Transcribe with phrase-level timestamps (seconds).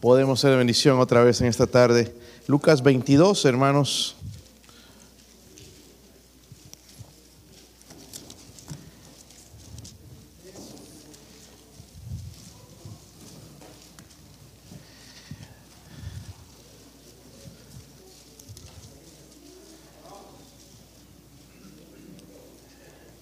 [0.00, 2.14] podemos ser de bendición otra vez en esta tarde.
[2.46, 4.16] Lucas 22, hermanos.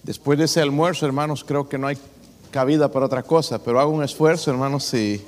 [0.03, 1.97] Después de ese almuerzo, hermanos, creo que no hay
[2.49, 5.23] cabida para otra cosa, pero hago un esfuerzo, hermanos, si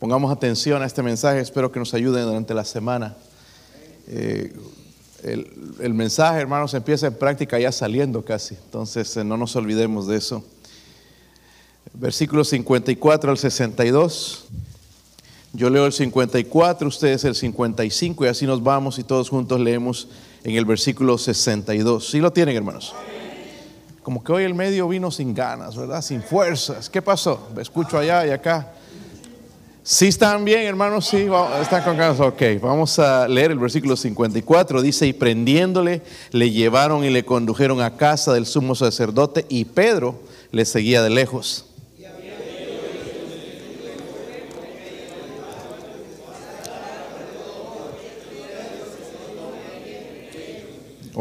[0.00, 1.38] pongamos atención a este mensaje.
[1.38, 3.14] Espero que nos ayude durante la semana.
[4.08, 4.52] Eh,
[5.22, 10.08] el, el, mensaje, hermanos, empieza en práctica ya saliendo casi, entonces eh, no nos olvidemos
[10.08, 10.42] de eso.
[11.92, 14.46] Versículos 54 al 62.
[15.52, 20.08] Yo leo el 54, ustedes el 55 y así nos vamos y todos juntos leemos
[20.42, 22.08] en el versículo 62.
[22.08, 22.94] ¿Sí lo tienen, hermanos?
[24.02, 26.02] como que hoy el medio vino sin ganas, ¿verdad?
[26.02, 26.88] Sin fuerzas.
[26.88, 27.48] ¿Qué pasó?
[27.58, 28.72] Escucho allá y acá.
[29.92, 31.08] ¿Sí están bien, hermanos?
[31.08, 31.26] Sí,
[31.60, 32.20] están con ganas.
[32.20, 34.82] Ok, vamos a leer el versículo 54.
[34.82, 40.14] Dice, y prendiéndole, le llevaron y le condujeron a casa del sumo sacerdote y Pedro
[40.52, 41.69] le seguía de lejos.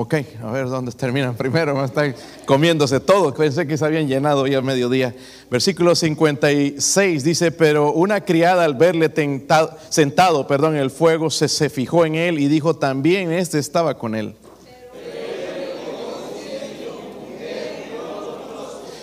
[0.02, 1.76] Ok, a ver dónde terminan primero.
[1.76, 3.34] Me están comiéndose todo.
[3.34, 5.14] Pensé que se habían llenado ya a mediodía.
[5.52, 11.50] Versículo 56 dice: Pero una criada al verle tentado, sentado perdón, en el fuego se,
[11.50, 14.36] se fijó en él y dijo: También este estaba con él.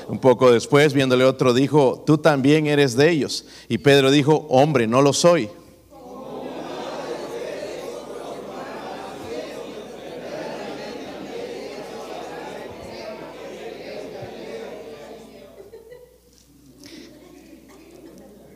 [0.08, 3.44] Un poco después, viéndole otro, dijo: Tú también eres de ellos.
[3.68, 5.50] Y Pedro dijo: Hombre, no lo soy.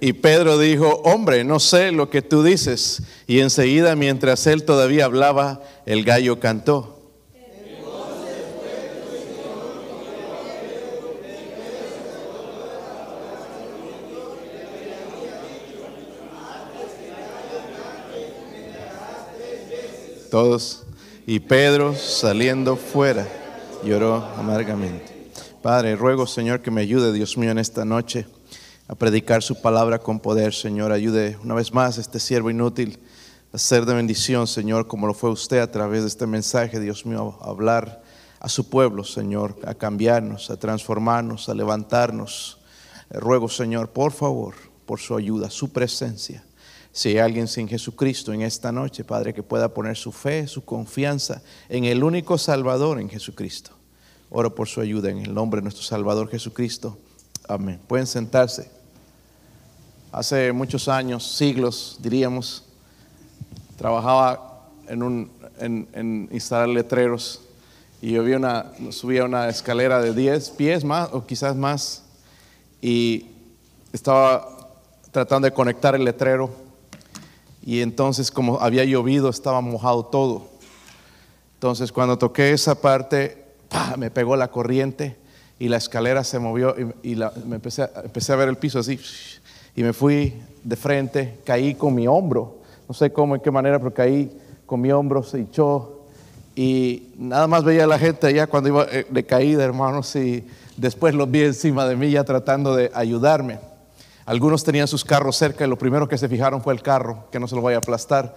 [0.02, 3.02] Y Pedro dijo, hombre, no sé lo que tú dices.
[3.26, 6.96] Y enseguida, mientras él todavía hablaba, el gallo cantó.
[20.30, 20.84] Todos.
[21.26, 23.26] Y Pedro saliendo fuera
[23.84, 25.04] lloró amargamente.
[25.60, 28.26] Padre, ruego Señor que me ayude, Dios mío, en esta noche
[28.90, 30.90] a predicar su palabra con poder, Señor.
[30.90, 32.98] Ayude una vez más a este siervo inútil
[33.52, 37.06] a ser de bendición, Señor, como lo fue usted a través de este mensaje, Dios
[37.06, 38.02] mío, a hablar
[38.40, 42.58] a su pueblo, Señor, a cambiarnos, a transformarnos, a levantarnos.
[43.10, 44.56] Eh, ruego, Señor, por favor,
[44.86, 46.42] por su ayuda, su presencia.
[46.90, 50.64] Si hay alguien sin Jesucristo en esta noche, Padre, que pueda poner su fe, su
[50.64, 53.70] confianza en el único Salvador, en Jesucristo.
[54.30, 56.98] Oro por su ayuda en el nombre de nuestro Salvador Jesucristo.
[57.46, 57.80] Amén.
[57.86, 58.79] Pueden sentarse
[60.12, 62.64] hace muchos años, siglos diríamos,
[63.76, 67.40] trabajaba en, instalar letreros
[68.02, 68.14] y
[68.90, 72.02] subía una escalera de 10 pies más o quizás más
[72.80, 73.26] y
[73.92, 74.48] estaba
[75.10, 76.50] tratando de conectar el letrero
[77.62, 80.48] y entonces como había llovido estaba mojado todo.
[81.54, 83.44] Entonces cuando toqué esa parte,
[83.98, 85.18] me pegó la corriente
[85.58, 87.82] y la escalera se movió y, me empecé
[88.32, 88.98] a ver el piso así
[89.74, 92.58] y me fui de frente, caí con mi hombro,
[92.88, 94.30] no sé cómo, en qué manera, pero caí
[94.66, 96.00] con mi hombro, se hinchó
[96.54, 100.46] y nada más veía a la gente allá cuando iba eh, de caída, hermanos, y
[100.76, 103.58] después los vi encima de mí ya tratando de ayudarme.
[104.26, 107.40] Algunos tenían sus carros cerca y lo primero que se fijaron fue el carro, que
[107.40, 108.36] no se lo vaya a aplastar.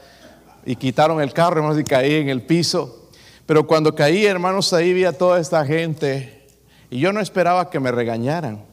[0.66, 3.10] Y quitaron el carro, hermanos, y caí en el piso.
[3.46, 6.48] Pero cuando caí, hermanos, ahí vi a toda esta gente
[6.90, 8.64] y yo no esperaba que me regañaran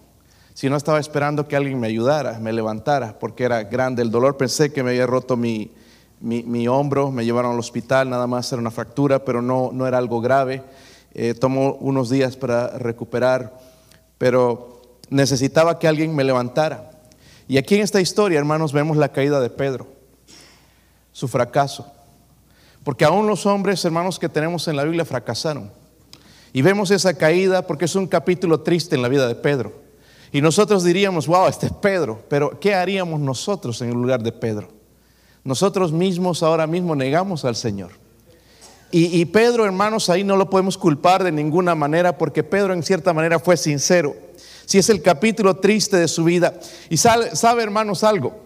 [0.60, 4.36] si no estaba esperando que alguien me ayudara, me levantara, porque era grande el dolor.
[4.36, 5.70] Pensé que me había roto mi,
[6.20, 9.96] mi, hombro, me llevaron al hospital, nada más era una fractura, pero no, no era
[9.96, 10.62] algo grave.
[11.14, 13.58] Eh, tomó unos días para recuperar,
[14.18, 16.90] pero necesitaba que alguien me levantara.
[17.48, 19.86] Y aquí en esta historia, hermanos, vemos la caída de Pedro,
[21.10, 21.90] su fracaso.
[22.84, 25.70] Porque aún los hombres, hermanos, que tenemos en la Biblia fracasaron.
[26.52, 29.88] Y vemos esa caída porque es un capítulo triste en la vida de Pedro.
[30.32, 34.32] Y nosotros diríamos, wow, este es Pedro, pero ¿qué haríamos nosotros en el lugar de
[34.32, 34.68] Pedro?
[35.42, 37.92] Nosotros mismos ahora mismo negamos al Señor.
[38.92, 43.12] Y, Pedro, hermanos, ahí no lo podemos culpar de ninguna manera porque Pedro en cierta
[43.12, 44.16] manera fue sincero.
[44.66, 46.54] Si es el capítulo triste de su vida.
[46.88, 48.40] Y sabe, sabe, hermanos, algo.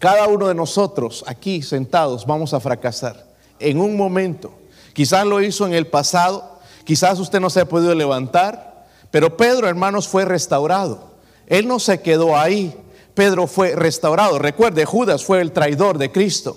[0.00, 3.28] Cada uno de nosotros aquí sentados vamos a fracasar
[3.60, 4.52] en un momento.
[4.92, 8.69] Quizás lo hizo en el pasado, quizás usted no se ha podido levantar,
[9.10, 11.10] pero Pedro, hermanos, fue restaurado.
[11.46, 12.74] Él no se quedó ahí.
[13.14, 14.38] Pedro fue restaurado.
[14.38, 16.56] Recuerde, Judas fue el traidor de Cristo.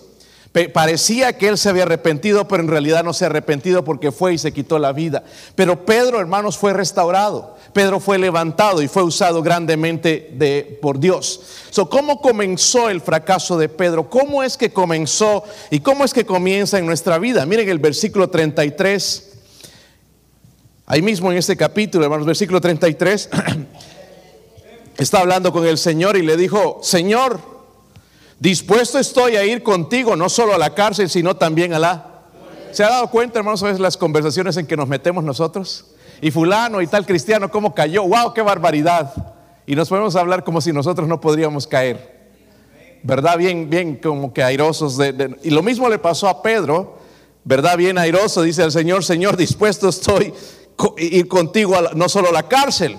[0.72, 4.36] Parecía que él se había arrepentido, pero en realidad no se ha arrepentido porque fue
[4.36, 5.24] y se quitó la vida.
[5.56, 7.56] Pero Pedro, hermanos, fue restaurado.
[7.74, 11.42] Pedro fue levantado y fue usado grandemente de, por Dios.
[11.72, 14.12] So, ¿Cómo comenzó el fracaso de Pedro?
[14.12, 17.48] ¿Cómo es que comenzó y cómo es que comienza en nuestra vida?
[17.48, 19.33] Miren el versículo 33.
[20.86, 23.30] Ahí mismo en este capítulo, hermanos, versículo 33.
[24.98, 27.40] está hablando con el Señor y le dijo, Señor,
[28.40, 32.10] dispuesto estoy a ir contigo, no solo a la cárcel, sino también a la...
[32.72, 35.86] ¿Se ha dado cuenta, hermanos, a veces las conversaciones en que nos metemos nosotros?
[36.22, 38.04] Y fulano y tal cristiano, ¿cómo cayó?
[38.04, 39.14] ¡Wow, qué barbaridad!
[39.66, 42.12] Y nos podemos hablar como si nosotros no podríamos caer.
[43.04, 43.38] ¿Verdad?
[43.38, 44.98] Bien, bien, como que airosos.
[44.98, 46.98] De, y lo mismo le pasó a Pedro,
[47.46, 47.78] ¿verdad?
[47.78, 50.34] Bien airoso, dice el Señor, Señor, dispuesto estoy
[50.98, 52.98] ir contigo no solo a la cárcel,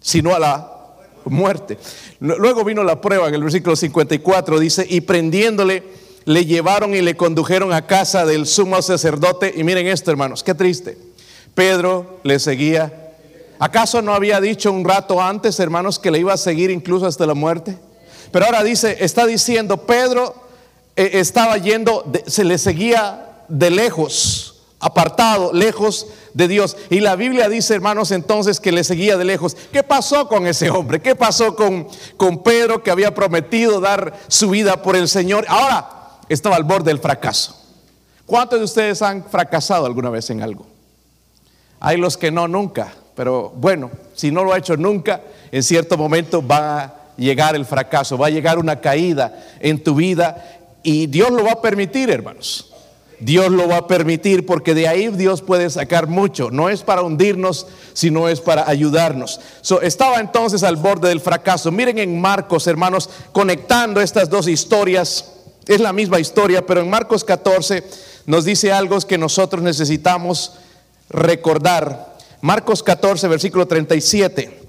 [0.00, 0.78] sino a la
[1.24, 1.78] muerte.
[2.20, 5.84] Luego vino la prueba en el versículo 54, dice, y prendiéndole,
[6.24, 9.52] le llevaron y le condujeron a casa del sumo sacerdote.
[9.56, 10.98] Y miren esto, hermanos, qué triste.
[11.54, 13.14] Pedro le seguía.
[13.58, 17.26] ¿Acaso no había dicho un rato antes, hermanos, que le iba a seguir incluso hasta
[17.26, 17.78] la muerte?
[18.30, 20.34] Pero ahora dice, está diciendo, Pedro
[20.96, 26.06] eh, estaba yendo, se le seguía de lejos apartado, lejos
[26.38, 26.76] de Dios.
[26.88, 29.56] Y la Biblia dice, hermanos, entonces que le seguía de lejos.
[29.72, 31.02] ¿Qué pasó con ese hombre?
[31.02, 35.44] ¿Qué pasó con, con Pedro que había prometido dar su vida por el Señor?
[35.48, 35.90] Ahora
[36.28, 37.60] estaba al borde del fracaso.
[38.24, 40.64] ¿Cuántos de ustedes han fracasado alguna vez en algo?
[41.80, 42.94] Hay los que no, nunca.
[43.16, 45.20] Pero bueno, si no lo ha hecho nunca,
[45.50, 49.96] en cierto momento va a llegar el fracaso, va a llegar una caída en tu
[49.96, 52.72] vida y Dios lo va a permitir, hermanos.
[53.20, 56.50] Dios lo va a permitir porque de ahí Dios puede sacar mucho.
[56.50, 59.40] No es para hundirnos, sino es para ayudarnos.
[59.82, 61.72] estaba entonces al borde del fracaso.
[61.72, 65.32] Miren en Marcos, hermanos, conectando estas dos historias.
[65.66, 67.84] Es la misma historia, pero en Marcos 14
[68.26, 70.52] nos dice algo que nosotros necesitamos
[71.10, 72.16] recordar.
[72.40, 74.62] Marcos 14, versículo 37.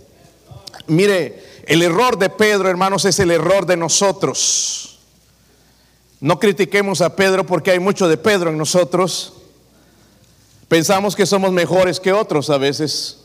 [0.87, 4.98] Mire, el error de Pedro, hermanos, es el error de nosotros.
[6.21, 9.33] No critiquemos a Pedro porque hay mucho de Pedro en nosotros.
[10.67, 13.17] Pensamos que somos mejores que otros a veces.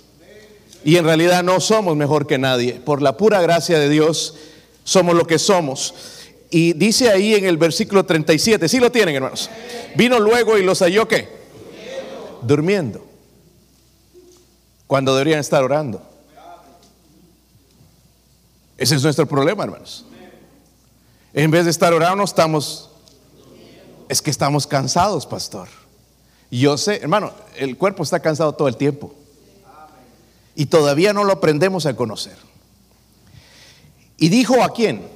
[0.85, 2.75] Y en realidad no somos mejor que nadie.
[2.75, 4.35] Por la pura gracia de Dios
[4.85, 5.95] somos lo que somos.
[6.51, 9.51] Y dice ahí en el versículo 37, si ¿sí lo tienen hermanos.
[9.97, 11.29] Vino luego y los halló qué?
[12.43, 13.05] Durmiendo.
[14.87, 16.01] Cuando deberían estar orando.
[18.77, 20.05] Ese es nuestro problema, hermanos.
[21.35, 22.91] En vez de estar orando, estamos...
[24.09, 25.69] Es que estamos cansados, pastor.
[26.51, 29.13] Yo sé, hermano, el cuerpo está cansado todo el tiempo.
[30.55, 32.37] Y todavía no lo aprendemos a conocer.
[34.17, 35.09] Y dijo a quién?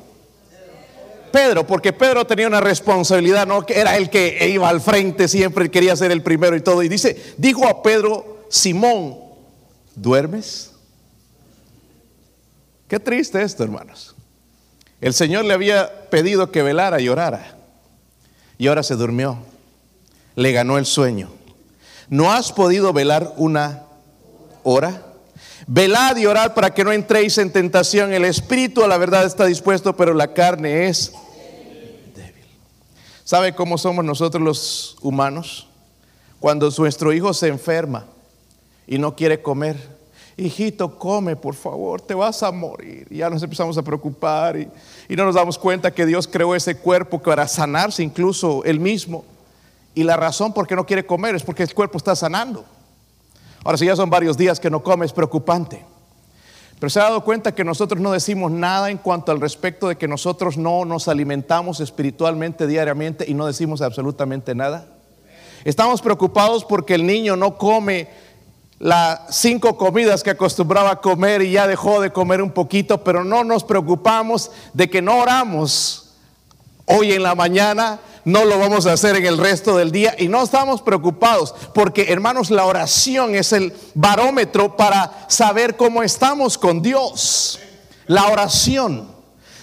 [1.31, 5.71] Pedro, porque Pedro tenía una responsabilidad, no que era el que iba al frente siempre,
[5.71, 6.83] quería ser el primero y todo.
[6.83, 9.19] Y dice, dijo a Pedro, Simón,
[9.95, 10.73] ¿duermes?
[12.89, 14.17] Qué triste esto, hermanos.
[15.01, 17.57] El Señor le había pedido que velara y orara.
[18.59, 19.39] Y ahora se durmió.
[20.35, 21.31] Le ganó el sueño.
[22.09, 23.85] ¿No has podido velar una
[24.63, 25.05] hora?
[25.67, 28.13] Velad y orad para que no entréis en tentación.
[28.13, 31.13] El espíritu a la verdad está dispuesto, pero la carne es
[32.17, 32.47] débil.
[33.25, 35.69] ¿Sabe cómo somos nosotros los humanos?
[36.41, 38.07] Cuando nuestro hijo se enferma
[38.87, 39.98] y no quiere comer,
[40.39, 43.07] hijito, come, por favor, te vas a morir.
[43.11, 44.69] Y ya nos empezamos a preocupar y,
[45.17, 49.25] no nos damos cuenta que Dios creó ese cuerpo para sanarse incluso él mismo.
[49.95, 52.65] Y la razón por qué no quiere comer es porque el cuerpo está sanando.
[53.65, 55.85] Ahora, si ya son varios días que no come, es preocupante.
[56.79, 59.97] Pero se ha dado cuenta que nosotros no decimos nada en cuanto al respecto de
[59.97, 64.87] que nosotros no nos alimentamos espiritualmente diariamente y no decimos absolutamente nada.
[65.65, 68.09] Estamos preocupados porque el niño no come
[68.79, 73.25] las cinco comidas que acostumbraba a comer y ya dejó de comer un poquito, pero
[73.25, 76.11] no nos preocupamos de que no oramos
[76.87, 80.29] hoy en la mañana, no lo vamos a hacer en el resto del día y
[80.29, 86.83] no estamos preocupados porque hermanos, la oración es el barómetro para saber cómo estamos con
[86.83, 87.59] Dios.
[88.07, 89.09] La oración.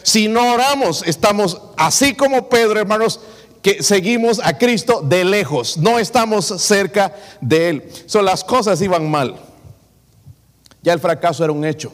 [0.04, 3.20] Si no oramos, estamos así como Pedro, hermanos,
[3.66, 7.92] que seguimos a Cristo de lejos, no estamos cerca de Él.
[8.06, 9.38] Son las cosas iban mal.
[10.84, 11.92] Ya el fracaso era un hecho.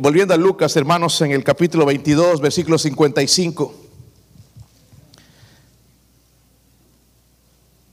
[0.00, 3.74] Volviendo a Lucas, hermanos, en el capítulo 22, versículo 55.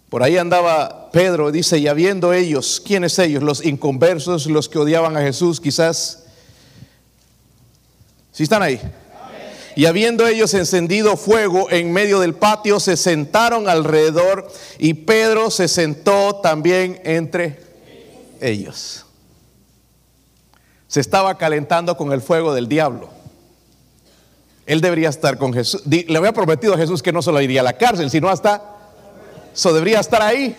[0.09, 3.43] Por ahí andaba Pedro, dice, y habiendo ellos, ¿quiénes ellos?
[3.43, 6.25] Los inconversos, los que odiaban a Jesús, quizás
[8.33, 8.81] Si están ahí?
[9.75, 15.67] Y habiendo ellos encendido fuego en medio del patio, se sentaron alrededor y Pedro se
[15.67, 17.59] sentó también entre
[18.41, 19.05] ellos.
[20.87, 23.09] Se estaba calentando con el fuego del diablo.
[24.65, 25.83] Él debería estar con Jesús.
[25.85, 28.61] Le había prometido a Jesús que no solo iría a la cárcel, sino hasta...
[29.53, 30.55] Eso debería estar ahí.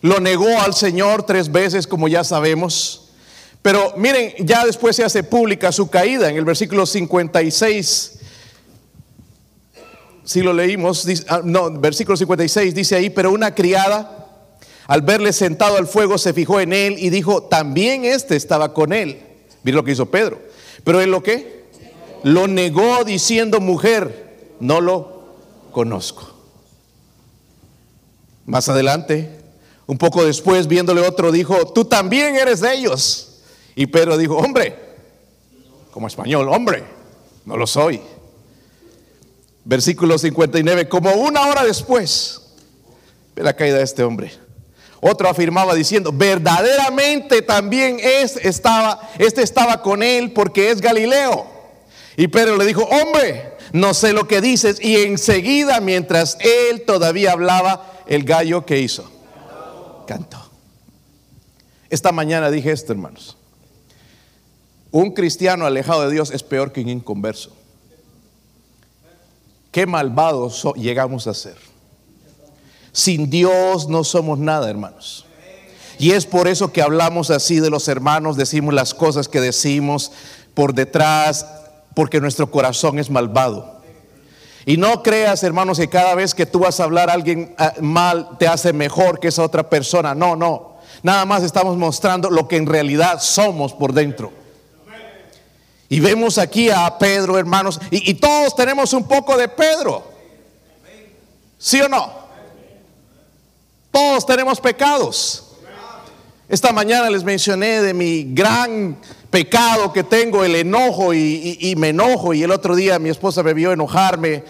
[0.00, 3.01] Lo negó al Señor tres veces, como ya sabemos.
[3.62, 8.18] Pero miren, ya después se hace pública su caída en el versículo 56.
[10.24, 14.28] Si lo leímos, ah, no, versículo 56 dice ahí, pero una criada
[14.88, 18.92] al verle sentado al fuego se fijó en él y dijo, también este estaba con
[18.92, 19.22] él.
[19.62, 20.40] Miren lo que hizo Pedro.
[20.82, 21.62] Pero él lo que?
[22.24, 25.22] Lo negó diciendo, mujer, no lo
[25.70, 26.32] conozco.
[28.44, 29.38] Más adelante,
[29.86, 33.31] un poco después, viéndole otro, dijo, tú también eres de ellos.
[33.74, 34.76] Y Pedro dijo, hombre,
[35.90, 36.84] como español, hombre,
[37.44, 38.00] no lo soy.
[39.64, 42.40] Versículo 59, como una hora después
[43.34, 44.32] de la caída de este hombre,
[45.00, 51.46] otro afirmaba diciendo, verdaderamente también es, estaba, este estaba con él porque es Galileo.
[52.16, 54.78] Y Pedro le dijo, hombre, no sé lo que dices.
[54.80, 59.10] Y enseguida, mientras él todavía hablaba, el gallo que hizo,
[60.06, 60.50] cantó.
[61.88, 63.36] Esta mañana dije esto, hermanos.
[64.92, 67.50] Un cristiano alejado de Dios es peor que un inconverso.
[69.70, 71.56] Qué malvados llegamos a ser.
[72.92, 75.24] Sin Dios no somos nada, hermanos.
[75.98, 80.12] Y es por eso que hablamos así de los hermanos, decimos las cosas que decimos
[80.52, 81.46] por detrás,
[81.94, 83.80] porque nuestro corazón es malvado.
[84.66, 87.72] Y no creas, hermanos, que cada vez que tú vas a hablar a alguien ah,
[87.80, 90.14] mal te hace mejor que esa otra persona.
[90.14, 90.76] No, no.
[91.02, 94.41] Nada más estamos mostrando lo que en realidad somos por dentro.
[95.92, 100.02] Y vemos aquí a Pedro, hermanos, y, todos tenemos un poco de Pedro.
[101.58, 102.10] ¿Sí o no?
[103.90, 105.52] Todos tenemos pecados.
[106.48, 108.96] Esta mañana les mencioné de mi gran
[109.28, 112.32] pecado que tengo, el enojo y, me enojo.
[112.32, 114.44] Y el otro día mi esposa me vio enojarme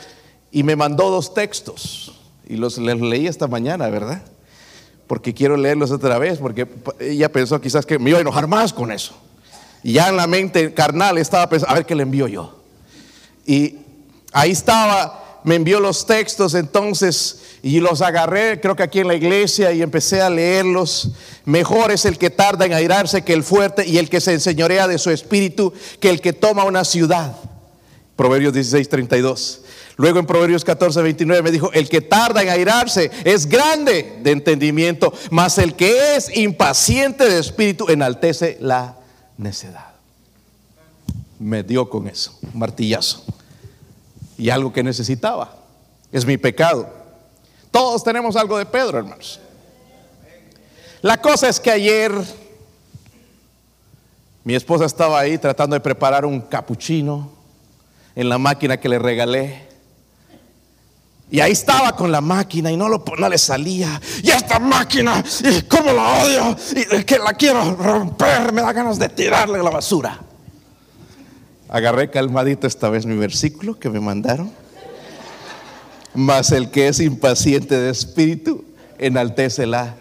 [0.53, 2.13] y me mandó dos textos.
[2.49, 4.23] Y los leí esta mañana, ¿verdad?
[5.09, 6.69] Porque quiero leerlos otra vez, porque
[7.01, 9.17] ella pensó quizás que me iba a enojar más con eso.
[9.83, 12.63] Ya en la mente carnal estaba pensando, a ver qué le envío yo.
[13.47, 13.79] Y
[14.33, 19.15] ahí estaba, me envió los textos entonces y los agarré, creo que aquí en la
[19.15, 21.11] iglesia, y empecé a leerlos.
[21.45, 24.89] Mejor es el que tarda en airarse que el fuerte y el que se enseñorea
[24.89, 27.37] de su espíritu que el que toma una ciudad.
[28.17, 29.61] Proverbios 16, 32.
[29.97, 34.31] Luego en Proverbios 14, 29 me dijo, el que tarda en airarse es grande de
[34.33, 38.97] entendimiento, mas el que es impaciente de espíritu enaltece la
[39.43, 39.93] necedad.
[41.39, 43.25] Me dio con eso, martillazo.
[44.39, 45.57] Y algo que necesitaba.
[46.11, 46.89] Es mi pecado.
[47.71, 49.41] Todos tenemos algo de Pedro, hermanos.
[51.01, 52.13] La cosa es que ayer
[54.45, 57.31] mi esposa estaba ahí tratando de preparar un capuchino
[58.15, 59.72] en la máquina que le regalé.
[61.33, 63.99] Y ahí estaba con la máquina y no, lo, no le salía.
[64.23, 66.57] Y esta máquina, y cómo la odio,
[66.93, 70.21] y que la quiero romper, me da ganas de tirarle a la basura.
[71.71, 74.53] Agarré calmadito esta vez mi versículo que me mandaron.
[76.13, 78.67] Mas el que es impaciente de espíritu,
[78.99, 79.95] enaltécela.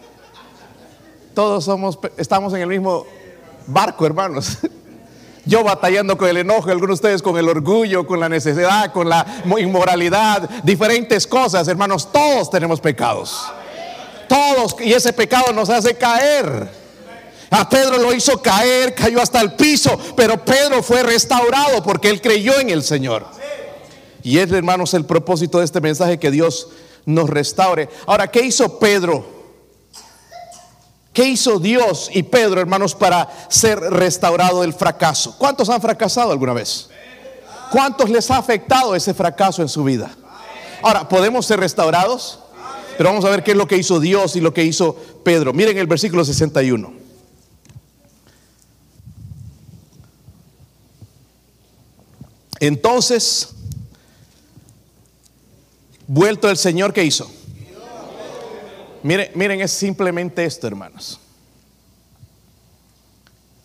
[1.33, 3.05] Todos somos, estamos en el mismo
[3.67, 4.57] barco, hermanos.
[5.45, 9.09] Yo batallando con el enojo, algunos de ustedes con el orgullo, con la necesidad, con
[9.09, 9.25] la
[9.59, 13.41] inmoralidad, diferentes cosas, hermanos, todos tenemos pecados.
[14.27, 16.69] Todos, y ese pecado nos hace caer.
[17.49, 22.21] A Pedro lo hizo caer, cayó hasta el piso, pero Pedro fue restaurado porque él
[22.21, 23.25] creyó en el Señor.
[24.23, 26.69] Y es, hermanos, el propósito de este mensaje que Dios
[27.05, 27.89] nos restaure.
[28.05, 29.40] Ahora, ¿qué hizo Pedro?
[31.13, 35.35] ¿Qué hizo Dios y Pedro, hermanos, para ser restaurado del fracaso?
[35.37, 36.89] ¿Cuántos han fracasado alguna vez?
[37.71, 40.15] ¿Cuántos les ha afectado ese fracaso en su vida?
[40.81, 42.39] Ahora, ¿podemos ser restaurados?
[42.97, 45.53] Pero vamos a ver qué es lo que hizo Dios y lo que hizo Pedro.
[45.53, 46.93] Miren el versículo 61.
[52.59, 53.49] Entonces,
[56.07, 57.29] vuelto el Señor, ¿qué hizo?
[59.03, 61.19] Miren, miren, es simplemente esto, hermanos.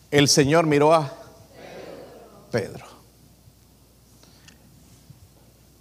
[0.09, 1.13] El Señor miró a
[2.51, 2.85] Pedro.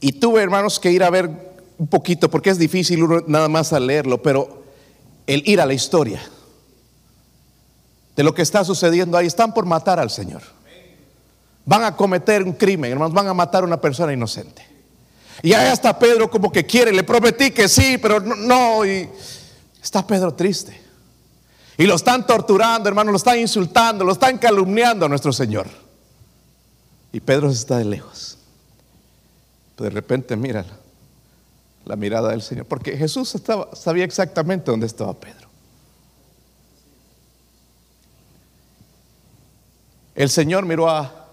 [0.00, 1.30] Y tuve, hermanos, que ir a ver
[1.78, 4.64] un poquito, porque es difícil nada más a leerlo, pero
[5.26, 6.20] el ir a la historia
[8.16, 10.42] de lo que está sucediendo ahí, están por matar al Señor.
[11.66, 14.64] van a cometer un crimen, hermanos, van a matar a una persona inocente.
[15.42, 18.82] Y ahí está Pedro como que quiere, le prometí que sí, pero no,
[19.86, 20.78] está Pedro triste.
[21.78, 25.68] Y lo están torturando, hermanos, lo están insultando, lo están calumniando a nuestro Señor.
[27.12, 28.36] Y Pedro está de lejos.
[29.78, 30.64] De repente mira
[31.84, 35.46] la mirada del Señor, porque Jesús estaba, sabía exactamente dónde estaba Pedro.
[40.16, 41.28] El Señor miró a...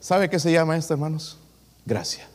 [0.00, 1.36] ¿Sabe qué se llama esto, hermanos?
[1.84, 2.26] Gracia.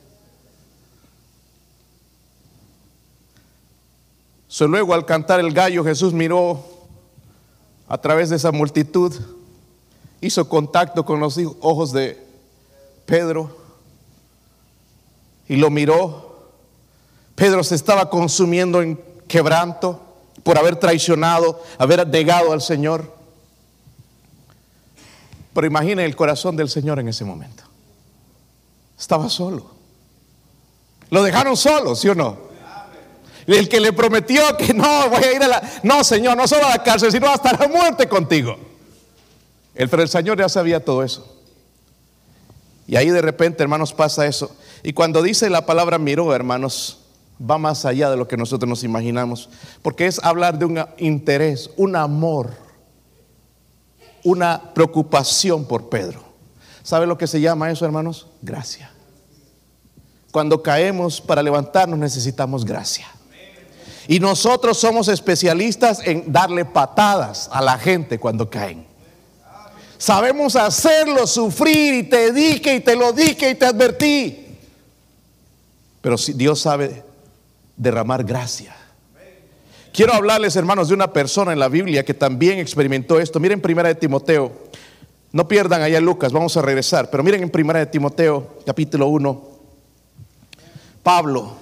[4.60, 6.64] Luego al cantar el gallo, Jesús miró
[7.88, 9.14] a través de esa multitud,
[10.20, 12.24] hizo contacto con los ojos de
[13.06, 13.58] Pedro
[15.48, 16.50] y lo miró.
[17.36, 20.00] Pedro se estaba consumiendo en quebranto
[20.44, 23.16] por haber traicionado, haber negado al Señor.
[25.54, 27.64] Pero imagine el corazón del Señor en ese momento.
[29.00, 29.72] Estaba solo.
[31.10, 32.51] Lo dejaron solo, ¿sí o no?
[33.48, 35.72] El que le prometió que no, voy a ir a la...
[35.84, 38.58] No, Señor, no solo a la cárcel, sino hasta la muerte contigo.
[39.76, 41.38] El, pero el Señor ya sabía todo eso.
[42.88, 44.56] Y ahí de repente, hermanos, pasa eso.
[44.84, 47.00] Y cuando dice la palabra miró, hermanos,
[47.40, 49.50] va más allá de lo que nosotros nos imaginamos.
[49.82, 52.52] Porque es hablar de un interés, un amor
[54.24, 56.22] una preocupación por Pedro.
[56.84, 58.28] ¿Sabe lo que se llama eso, hermanos?
[58.42, 58.92] Gracia.
[60.32, 63.08] Cuando caemos para levantarnos necesitamos gracia.
[64.08, 68.86] Y nosotros somos especialistas en darle patadas a la gente cuando caen.
[69.98, 74.58] Sabemos hacerlo sufrir y te dije y te lo dije y te advertí.
[76.02, 77.04] Pero si Dios sabe
[77.78, 78.76] derramar gracia.
[79.94, 83.40] Quiero hablarles, hermanos, de una persona en la Biblia que también experimentó esto.
[83.40, 84.52] Miren primera de Timoteo.
[85.34, 87.10] No pierdan allá Lucas, vamos a regresar.
[87.10, 89.50] Pero miren en primera de Timoteo, capítulo 1.
[91.04, 91.56] Pablo.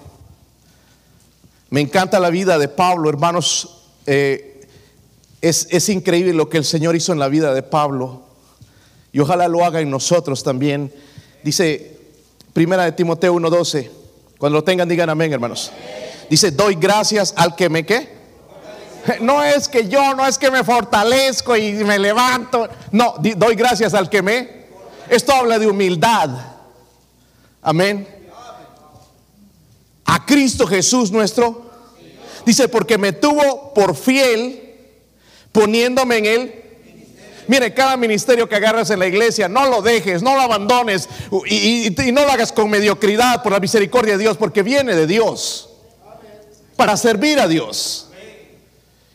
[1.69, 3.83] Me encanta la vida de Pablo, hermanos.
[4.05, 4.67] Eh,
[5.41, 8.23] es, es increíble lo que el Señor hizo en la vida de Pablo.
[9.11, 10.93] Y ojalá lo haga en nosotros también.
[11.43, 11.97] Dice
[12.53, 13.89] primera de Timoteo 1.12.
[14.37, 15.71] Cuando lo tengan, digan amén, hermanos.
[16.29, 18.19] Dice, doy gracias al que me qué
[19.21, 22.67] no es que yo, no es que me fortalezco y me levanto.
[22.91, 24.59] No, doy gracias al que me.
[25.09, 26.29] Esto habla de humildad.
[27.61, 28.07] Amén.
[30.09, 31.69] A Cristo Jesús nuestro.
[32.43, 34.73] Dice, porque me tuvo por fiel
[35.51, 36.63] poniéndome en él.
[37.47, 41.07] Mire, cada ministerio que agarras en la iglesia, no lo dejes, no lo abandones
[41.45, 45.69] y, no lo hagas con mediocridad por la misericordia de Dios, porque viene de Dios.
[46.75, 48.08] Para servir a Dios.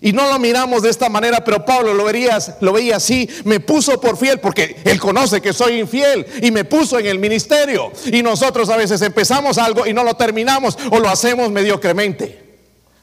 [0.05, 3.27] Y no lo miramos de esta manera, pero Pablo lo, verías, lo veía así.
[3.47, 7.19] Me puso por fiel porque él conoce que soy infiel y me puso en el
[7.19, 7.91] ministerio.
[8.13, 12.59] Y nosotros a veces empezamos algo y no lo terminamos o lo hacemos mediocremente.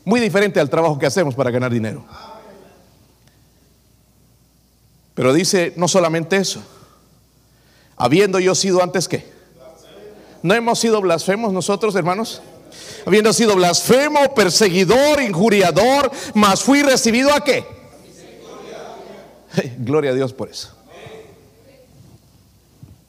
[0.06, 2.06] Muy diferente al trabajo que hacemos para ganar dinero.
[5.16, 6.62] Pero dice no solamente eso.
[7.98, 9.26] Habiendo yo sido antes que.
[10.44, 12.44] ¿No hemos sido blasfemos nosotros, hermanos?
[13.06, 17.66] Habiendo sido blasfemo, perseguidor, injuriador, mas fui recibido a qué?
[19.78, 20.76] Gloria a Dios por eso.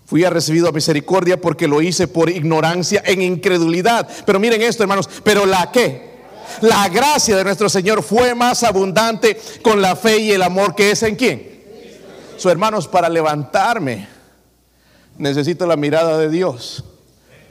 [0.07, 4.07] Fui a recibido a misericordia porque lo hice por ignorancia, en incredulidad.
[4.27, 6.12] Pero miren esto, hermanos, pero la qué?
[6.61, 10.90] La gracia de nuestro Señor fue más abundante con la fe y el amor que
[10.90, 11.51] es en quién.
[12.37, 14.07] Sus hermanos, para levantarme,
[15.16, 16.85] necesito la mirada de Dios,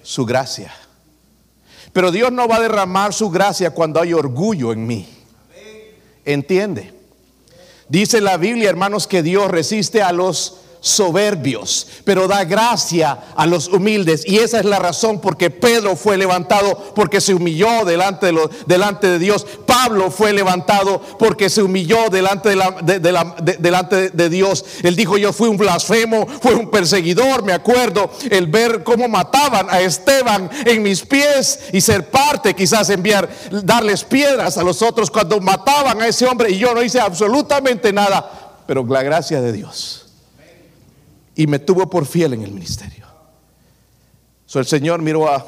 [0.03, 0.71] su gracia.
[1.93, 5.07] Pero Dios no va a derramar su gracia cuando hay orgullo en mí.
[6.23, 6.93] ¿Entiende?
[7.89, 13.67] Dice la Biblia, hermanos, que Dios resiste a los soberbios, pero da gracia a los
[13.67, 14.23] humildes.
[14.27, 19.45] Y esa es la razón porque Pedro fue levantado porque se humilló delante de, Dios.
[19.65, 24.65] Pablo fue levantado porque se humilló delante de, la, delante de Dios.
[24.81, 29.67] Él dijo, yo fui un blasfemo, fui un perseguidor, me acuerdo, el ver cómo mataban
[29.69, 33.29] a Esteban en mis pies y ser parte, quizás enviar,
[33.63, 37.93] darles piedras a los otros cuando mataban a ese hombre y yo no hice absolutamente
[37.93, 40.00] nada, pero la gracia de Dios
[41.35, 43.07] y me tuvo por fiel en el ministerio.
[44.45, 45.45] So, el Señor miró a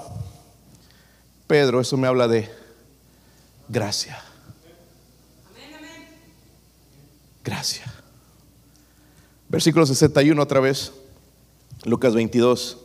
[1.48, 2.50] Pedro, eso me habla de
[3.67, 4.24] gracia.
[7.43, 7.93] Gracia.
[9.50, 10.93] Versículo 61 otra vez,
[11.84, 12.78] Lucas 22.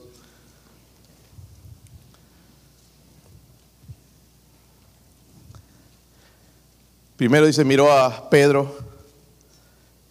[7.17, 8.77] Primero dice, miró a Pedro.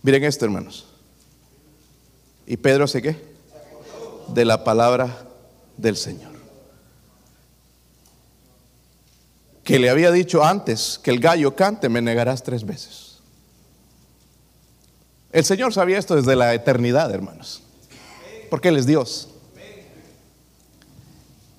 [0.01, 0.86] Miren esto, hermanos.
[2.47, 3.17] ¿Y Pedro se qué?
[4.29, 5.27] De la palabra
[5.75, 6.31] del Señor.
[9.65, 13.19] Que le había dicho antes que el gallo cante, me negarás tres veces.
[15.33, 17.61] El Señor sabía esto desde la eternidad, hermanos.
[18.49, 19.27] Porque Él es Dios.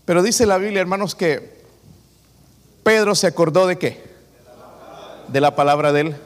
[0.06, 1.58] Pero dice la Biblia, hermanos, que
[2.82, 4.02] Pedro se acordó de qué?
[5.28, 6.16] De la palabra de Él.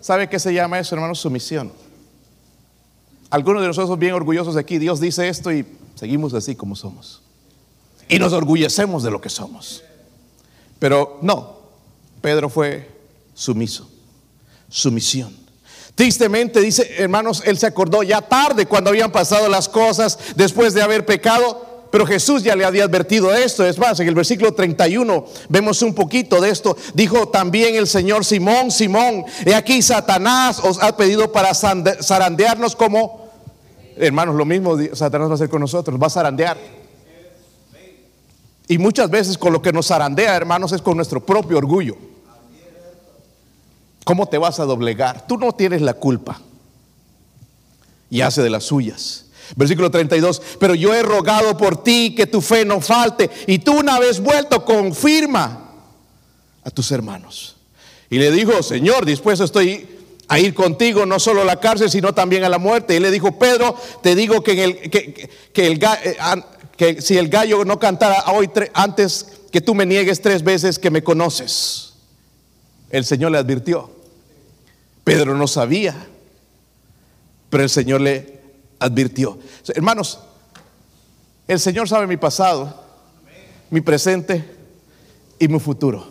[0.00, 1.20] ¿Sabe qué se llama eso, hermanos?
[1.20, 1.72] Sumisión.
[3.30, 7.20] Algunos de nosotros bien orgullosos de aquí, Dios dice esto y seguimos así como somos.
[8.08, 9.82] Y nos orgullecemos de lo que somos.
[10.78, 11.58] Pero no,
[12.22, 12.90] Pedro fue
[13.34, 13.88] sumiso,
[14.70, 15.36] sumisión.
[15.94, 20.80] Tristemente, dice, hermanos, él se acordó ya tarde cuando habían pasado las cosas después de
[20.80, 21.67] haber pecado.
[21.90, 23.64] Pero Jesús ya le había advertido esto.
[23.64, 26.76] Es más, en el versículo 31 vemos un poquito de esto.
[26.94, 33.28] Dijo también el Señor Simón, Simón, he aquí Satanás os ha pedido para zarandearnos como,
[33.96, 36.58] hermanos, lo mismo Satanás va a hacer con nosotros, va a zarandear.
[38.68, 41.96] Y muchas veces con lo que nos zarandea, hermanos, es con nuestro propio orgullo.
[44.04, 45.26] ¿Cómo te vas a doblegar?
[45.26, 46.40] Tú no tienes la culpa.
[48.10, 49.27] Y hace de las suyas.
[49.56, 53.78] Versículo 32, pero yo he rogado por ti que tu fe no falte y tú
[53.78, 55.72] una vez vuelto confirma
[56.64, 57.56] a tus hermanos.
[58.10, 59.86] Y le dijo, Señor, dispuesto estoy
[60.28, 62.94] a ir contigo, no solo a la cárcel, sino también a la muerte.
[62.94, 69.26] Y le dijo, Pedro, te digo que, eh, si el gallo no cantara hoy antes
[69.50, 71.94] que tú me niegues tres veces que me conoces.
[72.90, 73.90] El Señor le advirtió.
[75.04, 76.06] Pedro no sabía,
[77.48, 78.37] pero el Señor le
[78.78, 79.38] advirtió.
[79.68, 80.20] Hermanos,
[81.46, 82.74] el Señor sabe mi pasado,
[83.70, 84.44] mi presente
[85.38, 86.06] y mi futuro.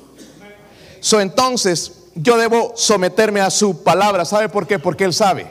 [1.00, 4.26] So, entonces, yo debo someterme a su palabra.
[4.26, 4.80] ¿Sabe por qué?
[4.80, 5.48] Porque Él sabe.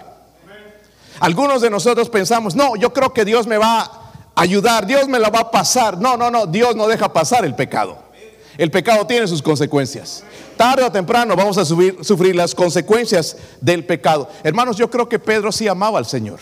[1.21, 5.19] Algunos de nosotros pensamos, no, yo creo que Dios me va a ayudar, Dios me
[5.19, 5.99] la va a pasar.
[5.99, 8.05] No, no, no, Dios no deja pasar el pecado.
[8.59, 10.25] El pecado tiene sus consecuencias.
[10.57, 14.29] Tarde o temprano vamos a sufrir las consecuencias del pecado.
[14.43, 16.41] Hermanos, yo creo que Pedro sí amaba al Señor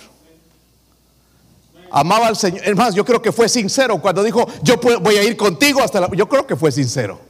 [1.94, 2.61] amaba al Señor.
[2.64, 6.00] Es más, yo creo que fue sincero cuando dijo, yo voy a ir contigo hasta
[6.00, 6.11] la...
[6.11, 7.20] Yo creo que fue sincero.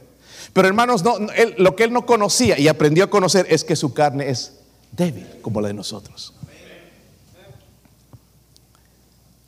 [0.53, 1.17] Pero hermanos, no,
[1.57, 4.53] lo que él no conocía y aprendió a conocer es que su carne es
[4.91, 6.33] débil como la de nosotros.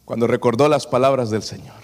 [0.05, 1.75] Cuando recordó las palabras del Señor.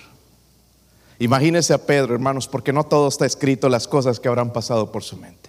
[1.18, 5.04] Imagínese a Pedro, hermanos, porque no todo está escrito las cosas que habrán pasado por
[5.04, 5.43] su mente.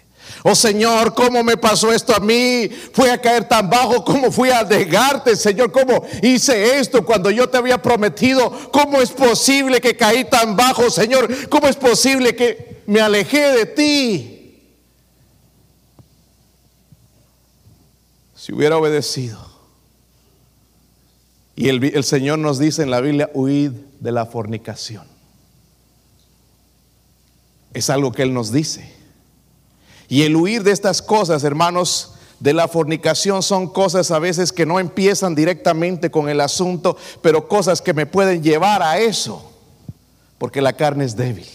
[0.47, 2.69] Oh Señor, ¿cómo me pasó esto a mí?
[2.93, 5.73] Fui a caer tan bajo, ¿cómo fui a negarte, Señor?
[5.73, 8.51] ¿Cómo hice esto cuando yo te había prometido?
[8.71, 11.49] ¿Cómo es posible que caí tan bajo, Señor?
[11.49, 14.61] ¿Cómo es posible que me alejé de ti?
[18.37, 19.43] Si hubiera obedecido.
[21.57, 25.07] Y el, el Señor nos dice en la Biblia, huid de la fornicación.
[27.73, 28.94] Es algo que Él nos dice.
[30.09, 34.67] Y el huir de estas cosas, hermanos, de la fornicación son cosas a veces que
[34.67, 39.51] no empiezan directamente con el asunto, pero cosas que me pueden llevar a eso,
[40.39, 41.49] porque la carne es débil.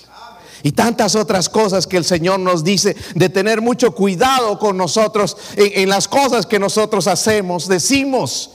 [0.63, 5.37] Y tantas otras cosas que el Señor nos dice de tener mucho cuidado con nosotros
[5.55, 8.51] en, las cosas que nosotros hacemos, decimos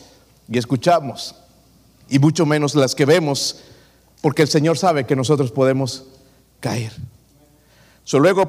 [0.48, 1.34] y escuchamos,
[2.08, 3.60] y mucho menos las que vemos,
[4.20, 6.04] porque el Señor sabe que nosotros podemos
[6.60, 6.92] caer.
[8.12, 8.48] Luego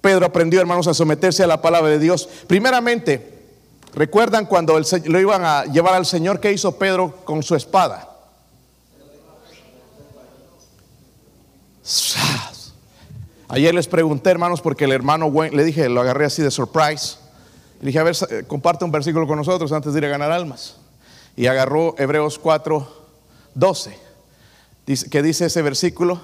[0.00, 2.28] Pedro aprendió, hermanos, a someterse a la palabra de Dios.
[2.46, 3.34] Primeramente,
[3.94, 6.40] ¿recuerdan cuando lo iban a llevar al Señor?
[6.40, 8.16] ¿Qué hizo Pedro con su espada?
[13.48, 17.16] Ayer les pregunté, hermanos, porque el hermano le dije, lo agarré así de surprise.
[17.80, 20.76] Le dije, a ver, comparte un versículo con nosotros antes de ir a ganar almas.
[21.36, 23.06] Y agarró Hebreos 4,
[23.54, 23.98] 12.
[24.86, 26.20] Dice, ¿Qué dice ese versículo?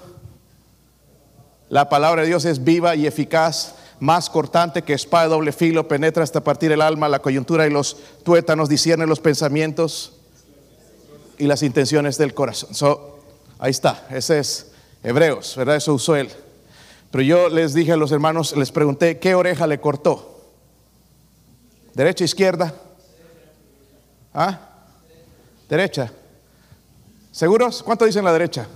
[1.73, 5.89] La palabra de Dios es viva y eficaz, más cortante que espada de doble filo,
[5.89, 10.13] penetra hasta partir el alma, la coyuntura y los tuétanos, discierne los pensamientos
[11.39, 12.99] y las intenciones del corazón.
[13.59, 15.77] ahí está, ese es Hebreos, ¿verdad?
[15.77, 16.29] Eso usó él.
[17.11, 20.43] Pero yo les dije a los hermanos, les pregunté, ¿qué oreja le cortó?
[21.95, 22.75] ¿Derecha, izquierda?
[24.35, 24.61] ¿Ah?
[25.71, 26.13] ¿Derecha?
[27.31, 27.83] ¿Seguros?
[27.83, 28.69] ¿Cuánto dicen la derecha?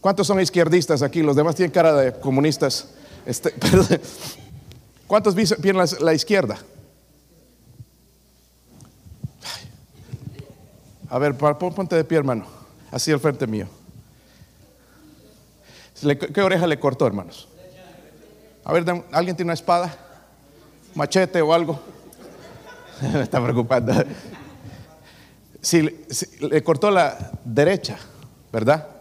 [0.00, 1.22] ¿Cuántos son izquierdistas aquí?
[1.22, 2.88] Los demás tienen cara de comunistas.
[3.26, 3.54] Este,
[5.06, 6.58] ¿Cuántos vienen la, izquierda?
[11.08, 12.46] A ver, ponte de pie, hermano.
[12.90, 13.66] Así al frente mío.
[16.32, 17.48] ¿Qué oreja le cortó, hermanos?
[18.64, 19.94] A ver, ¿alguien tiene una espada?
[20.94, 21.78] ¿Machete o algo?
[23.12, 23.92] Me está preocupando.
[25.60, 25.82] si,
[26.40, 27.98] le cortó la derecha,
[28.50, 28.99] ¿verdad?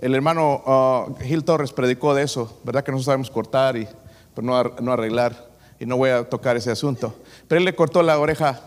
[0.00, 2.82] El hermano uh, Gil Torres predicó de eso, ¿verdad?
[2.82, 3.86] Que no sabemos cortar y
[4.34, 5.50] pero no, no arreglar.
[5.78, 7.14] Y no voy a tocar ese asunto.
[7.48, 8.60] Pero él le cortó la oreja,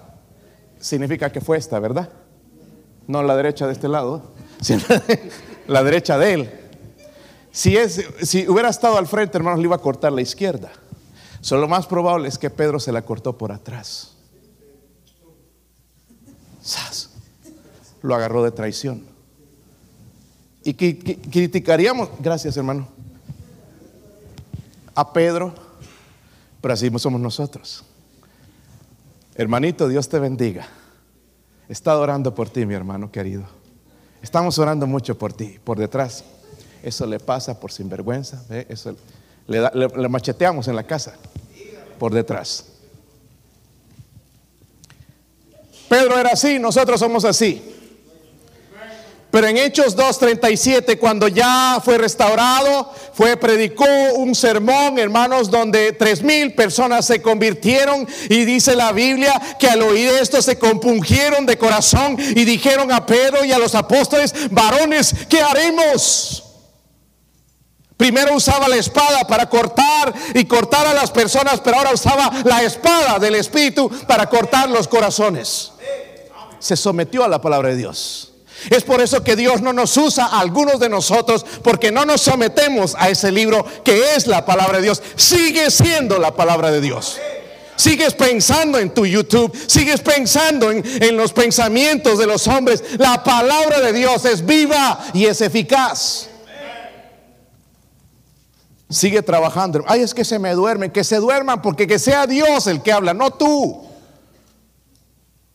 [0.80, 2.10] significa que fue esta, ¿verdad?
[3.08, 4.82] No la derecha de este lado, sino
[5.68, 6.60] la derecha de él.
[7.52, 10.72] Si, es, si hubiera estado al frente, hermanos, le iba a cortar la izquierda.
[11.40, 14.16] Solo lo más probable es que Pedro se la cortó por atrás.
[18.02, 19.13] Lo agarró de traición.
[20.64, 22.88] Y criticaríamos, gracias hermano,
[24.96, 25.54] a Pedro,
[26.62, 27.84] pero así somos nosotros.
[29.36, 30.68] Hermanito, Dios te bendiga.
[31.68, 33.44] He estado orando por ti, mi hermano querido.
[34.22, 36.24] Estamos orando mucho por ti, por detrás.
[36.82, 38.46] Eso le pasa por sinvergüenza.
[38.70, 38.96] Eso
[39.48, 41.16] le macheteamos en la casa,
[42.00, 42.66] por detrás.
[45.90, 47.73] Pedro era así, nosotros somos así.
[49.34, 53.84] Pero en Hechos 2.37, cuando ya fue restaurado, fue, predicó
[54.18, 59.82] un sermón, hermanos, donde tres mil personas se convirtieron y dice la Biblia que al
[59.82, 65.16] oír esto se compungieron de corazón y dijeron a Pedro y a los apóstoles, varones,
[65.28, 66.44] ¿qué haremos?
[67.98, 72.62] Primero usaba la espada para cortar y cortar a las personas, pero ahora usaba la
[72.62, 75.72] espada del Espíritu para cortar los corazones.
[76.60, 78.33] Se sometió a la palabra de Dios.
[78.70, 82.22] Es por eso que Dios no nos usa a algunos de nosotros porque no nos
[82.22, 85.02] sometemos a ese libro que es la palabra de Dios.
[85.16, 87.20] Sigue siendo la palabra de Dios.
[87.76, 92.84] Sigues pensando en tu YouTube, sigues pensando en, en, los pensamientos de los hombres.
[92.98, 96.30] La palabra de Dios es viva y es eficaz.
[98.90, 99.84] Sigue trabajando.
[99.88, 102.92] Ay, es que se me duermen, que se duerman porque que sea Dios el que
[102.92, 103.82] habla, no tú.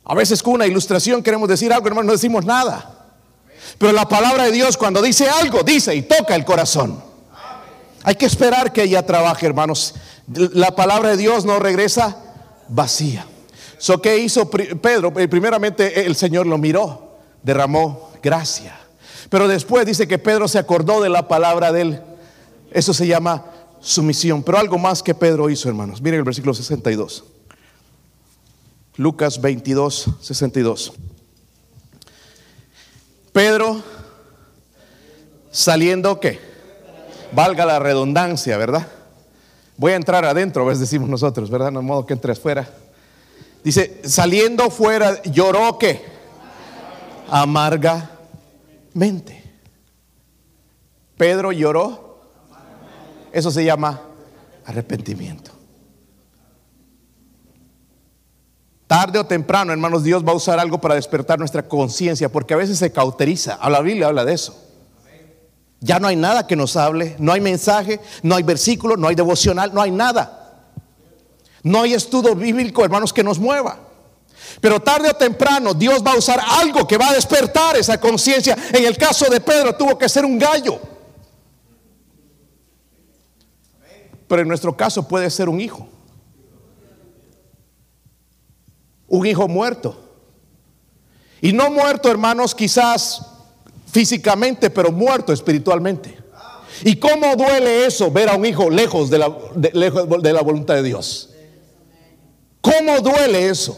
[0.05, 2.98] A veces con una ilustración queremos decir algo, hermano, no decimos nada.
[3.77, 7.03] Pero la palabra de Dios cuando dice algo, dice y toca el corazón.
[8.05, 9.95] Hay que esperar que ella trabaje, hermanos.
[10.27, 12.17] La palabra de Dios no regresa
[12.69, 13.27] vacía.
[13.79, 15.13] So, ¿Qué hizo Pedro?
[15.19, 18.79] Eh, primeramente el Señor lo miró, derramó gracia.
[19.29, 22.01] Pero después dice que Pedro se acordó de la palabra de él.
[22.71, 23.45] Eso se llama
[23.81, 24.43] sumisión.
[24.43, 26.01] Pero algo más que Pedro hizo, hermanos.
[26.01, 27.25] Miren el versículo 62.
[28.97, 30.93] Lucas 22, 62.
[33.39, 33.81] Pedro
[35.53, 36.41] saliendo qué?
[37.31, 38.85] Valga la redundancia, ¿verdad?
[39.77, 41.71] Voy a entrar adentro, ves decimos nosotros, ¿verdad?
[41.71, 42.69] No modo que entres fuera.
[43.63, 46.05] Dice, saliendo fuera, lloró qué?
[47.31, 48.11] Amargamente.
[51.17, 52.19] Pedro lloró.
[53.31, 54.01] Eso se llama
[54.65, 55.53] arrepentimiento.
[58.89, 62.57] Tarde o temprano, hermanos, Dios va a usar algo para despertar nuestra conciencia, porque a
[62.57, 63.59] veces se cauteriza.
[63.69, 64.57] La Biblia habla de eso.
[65.81, 69.15] Ya no hay nada que nos hable, no hay mensaje, no hay versículo, no hay
[69.15, 70.73] devocional, no hay nada.
[71.63, 73.79] No hay estudio bíblico, hermanos, que nos mueva.
[74.59, 78.57] Pero tarde o temprano Dios va a usar algo que va a despertar esa conciencia.
[78.73, 80.81] En el caso de Pedro tuvo que ser un gallo.
[84.27, 85.87] Pero en nuestro caso puede ser un hijo
[89.09, 89.97] un hijo muerto.
[91.41, 93.23] Y no muerto, hermanos, quizás
[93.91, 96.17] físicamente, pero muerto espiritualmente.
[96.85, 99.37] ¿Y cómo duele eso, ver a un hijo lejos de la,
[99.73, 101.31] lejos de la voluntad de Dios?
[102.61, 103.77] ¿Cómo duele eso?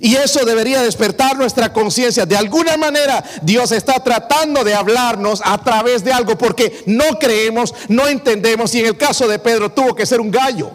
[0.00, 2.24] Y eso debería despertar nuestra conciencia.
[2.24, 7.74] De alguna manera Dios está tratando de hablarnos a través de algo porque no creemos,
[7.88, 8.74] no entendemos.
[8.74, 10.70] Y en el caso de Pedro tuvo que ser un gallo.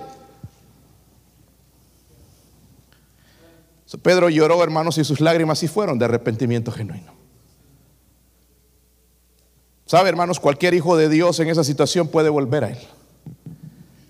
[4.02, 7.14] Pedro lloró, hermanos, y sus lágrimas sí fueron de arrepentimiento genuino.
[9.86, 10.40] ¿Sabe, hermanos?
[10.40, 12.80] Cualquier hijo de Dios en esa situación puede volver a Él.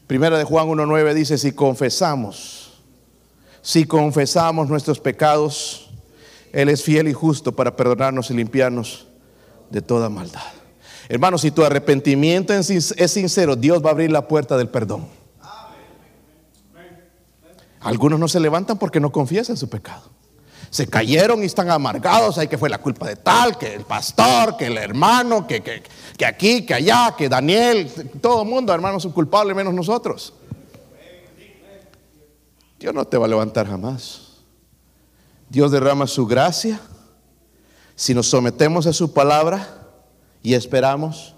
[0.08, 2.82] Primera de Juan 1.9 dice, si confesamos,
[3.62, 5.90] si confesamos nuestros pecados,
[6.54, 9.08] Él es fiel y justo para perdonarnos y limpiarnos
[9.70, 10.44] de toda maldad.
[11.10, 15.08] Hermanos, si tu arrepentimiento es sincero, Dios va a abrir la puerta del perdón.
[17.86, 20.10] Algunos no se levantan porque no confiesan su pecado.
[20.72, 22.40] Se cayeron y están amargados.
[22.40, 26.26] Hay que fue la culpa de tal, que el pastor, que el hermano, que, que,
[26.26, 27.92] aquí, que allá, que Daniel.
[28.20, 30.34] Todo el mundo, hermanos, son culpables menos nosotros.
[32.80, 34.30] Dios no te va a levantar jamás.
[35.48, 36.82] Dios derrama su gracia.
[37.96, 39.86] Si nos sometemos a su palabra
[40.42, 41.36] y esperamos,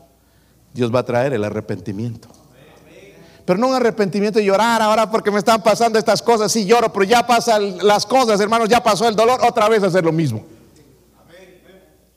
[0.74, 2.30] Dios va a traer el arrepentimiento.
[3.48, 6.52] Pero no un arrepentimiento y llorar ahora porque me están pasando estas cosas.
[6.52, 10.04] Sí lloro, pero ya pasan las cosas, hermanos, ya pasó el dolor, otra vez hacer
[10.04, 10.46] lo mismo.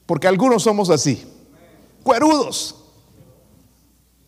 [0.07, 1.25] Porque algunos somos así,
[2.03, 2.75] cuerudos.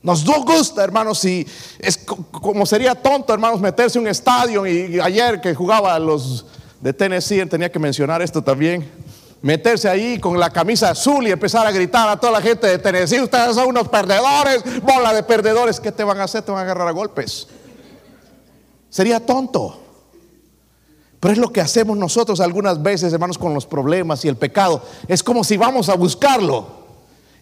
[0.01, 1.45] Nos gusta, hermanos, si
[1.81, 6.47] es como sería tonto, hermanos, meterse en un estadio y, ayer que jugaba los
[6.81, 8.89] de Tennessee, tenía que mencionar esto también,
[9.43, 12.79] meterse ahí con la camisa azul y empezar a gritar a toda la gente de
[12.79, 16.43] Tennessee, ustedes son unos perdedores, bola de perdedores, ¿qué te van a hacer?
[16.43, 17.49] Te van a agarrar a golpes.
[18.89, 19.81] Sería tonto.
[21.19, 24.83] Pero es lo que hacemos nosotros algunas veces, hermanos, con los problemas y el pecado.
[25.07, 26.83] Es como si vamos a buscarlo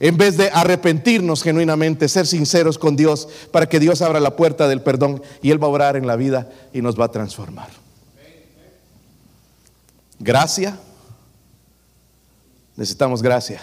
[0.00, 4.68] en vez de arrepentirnos genuinamente, ser sinceros con Dios para que Dios abra la puerta
[4.68, 7.68] del perdón y Él va a orar en la vida y nos va a transformar.
[10.18, 10.78] Gracia.
[12.80, 13.60] Necesitamos gracia.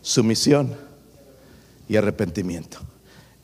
[0.00, 0.76] Sumisión
[1.88, 2.78] y arrepentimiento.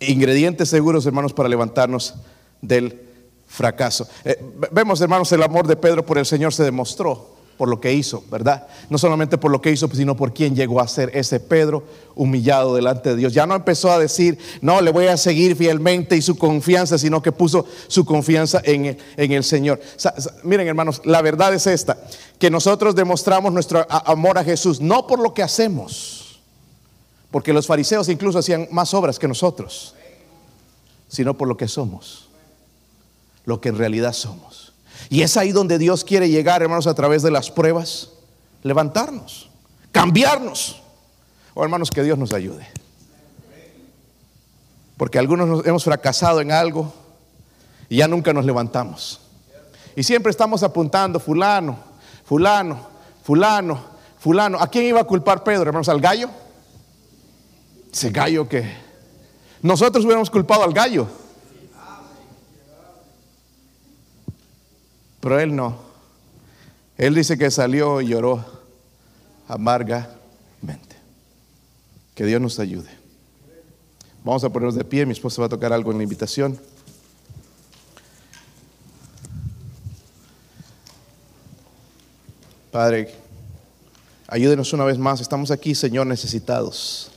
[0.01, 2.17] Ingredientes seguros, hermanos, para levantarnos
[2.61, 3.01] del
[3.47, 4.09] fracaso.
[4.25, 4.37] Eh,
[4.73, 8.23] vemos, hermanos, el amor de Pedro por el Señor se demostró por lo que hizo,
[8.31, 8.69] ¿verdad?
[8.89, 11.83] No solamente por lo que hizo, sino por quién llegó a ser ese Pedro
[12.15, 13.35] humillado delante de Dios.
[13.35, 17.21] Ya no empezó a decir, no, le voy a seguir fielmente y su confianza, sino
[17.21, 19.81] que puso su confianza en el Señor.
[20.45, 21.99] miren, hermanos, la verdad es esta,
[22.39, 26.41] que nosotros demostramos nuestro amor a Jesús, no por lo que hacemos,
[27.33, 29.97] porque los fariseos incluso hacían más obras que nosotros,
[31.09, 32.29] sino por lo que somos,
[33.45, 34.68] lo que en realidad somos.
[35.11, 38.11] Y es ahí donde Dios quiere llegar, hermanos, a través de las pruebas,
[38.63, 39.49] levantarnos,
[39.93, 40.83] cambiarnos.
[41.55, 42.67] Oh, hermanos, que Dios nos ayude.
[44.97, 46.93] Porque algunos hemos fracasado en algo
[47.89, 49.21] y ya nunca nos levantamos.
[49.97, 51.79] Y siempre estamos apuntando, fulano,
[52.25, 52.87] fulano,
[53.23, 53.81] fulano,
[54.19, 54.61] fulano.
[54.61, 55.89] ¿A quién iba a culpar Pedro, hermanos?
[55.89, 56.29] ¿Al gallo?
[57.93, 58.89] Ese gallo que...
[59.63, 61.09] Nosotros hubiéramos culpado al gallo.
[65.21, 65.77] Pero él no.
[66.97, 68.45] Él dice que salió y lloró
[69.47, 70.97] amargamente.
[72.15, 72.91] Que Dios nos ayude.
[74.25, 75.07] Vamos a ponernos de pie.
[75.07, 76.59] Mi esposa va a tocar algo en la invitación.
[82.71, 83.15] Padre,
[84.27, 85.21] ayúdenos una vez más.
[85.21, 87.11] Estamos aquí, Señor, necesitados.